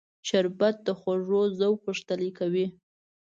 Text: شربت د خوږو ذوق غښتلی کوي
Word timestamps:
شربت 0.27 0.75
د 0.85 0.89
خوږو 0.99 1.41
ذوق 1.59 1.79
غښتلی 1.85 2.29
کوي 2.39 2.65